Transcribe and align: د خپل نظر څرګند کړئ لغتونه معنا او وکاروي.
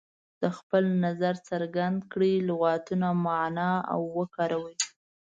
د 0.41 0.43
خپل 0.57 0.83
نظر 1.05 1.35
څرګند 1.49 1.97
کړئ 2.11 2.33
لغتونه 2.49 3.07
معنا 3.25 3.71
او 3.93 3.99
وکاروي. 4.17 4.77